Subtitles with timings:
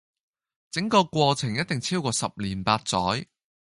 [0.71, 3.27] 整個過程一定超過十年八載